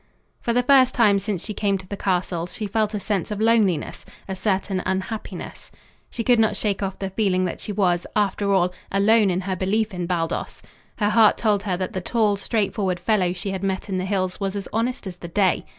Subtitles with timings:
[0.39, 3.39] For the first time since she came to the castle, she felt a sense of
[3.39, 5.71] loneliness, a certain unhappiness.
[6.09, 9.55] She could not shake off the feeling that she was, after all, alone in her
[9.55, 10.63] belief in Baldos.
[10.95, 14.39] Her heart told her that the tall, straightforward fellow she had met in the hills
[14.39, 15.65] was as honest as the day.